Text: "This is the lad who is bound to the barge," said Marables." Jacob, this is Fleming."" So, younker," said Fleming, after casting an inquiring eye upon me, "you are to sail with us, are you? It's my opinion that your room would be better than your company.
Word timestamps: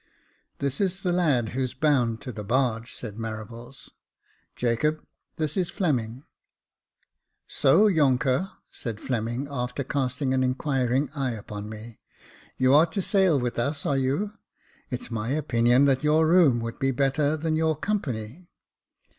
"This 0.57 0.81
is 0.81 1.03
the 1.03 1.11
lad 1.11 1.49
who 1.49 1.61
is 1.61 1.75
bound 1.75 2.21
to 2.21 2.31
the 2.31 2.43
barge," 2.43 2.91
said 2.91 3.17
Marables." 3.17 3.91
Jacob, 4.55 5.05
this 5.35 5.55
is 5.55 5.69
Fleming."" 5.69 6.23
So, 7.47 7.85
younker," 7.85 8.49
said 8.71 8.99
Fleming, 8.99 9.47
after 9.51 9.83
casting 9.83 10.33
an 10.33 10.43
inquiring 10.43 11.11
eye 11.15 11.33
upon 11.33 11.69
me, 11.69 11.99
"you 12.57 12.73
are 12.73 12.87
to 12.87 13.01
sail 13.03 13.39
with 13.39 13.59
us, 13.59 13.85
are 13.85 13.95
you? 13.95 14.33
It's 14.89 15.11
my 15.11 15.29
opinion 15.29 15.85
that 15.85 16.03
your 16.03 16.25
room 16.25 16.59
would 16.61 16.79
be 16.79 16.89
better 16.89 17.37
than 17.37 17.55
your 17.55 17.75
company. 17.75 18.47